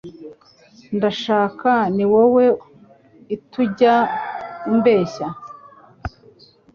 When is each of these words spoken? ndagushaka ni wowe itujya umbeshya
ndagushaka 0.95 1.69
ni 1.95 2.05
wowe 2.11 2.45
itujya 3.35 3.93
umbeshya 4.69 5.27